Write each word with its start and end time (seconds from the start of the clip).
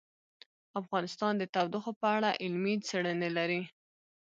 افغانستان 0.81 1.33
د 1.37 1.43
تودوخه 1.53 1.91
په 2.01 2.07
اړه 2.15 2.29
علمي 2.41 2.75
څېړنې 2.87 3.29
لري. 3.37 3.61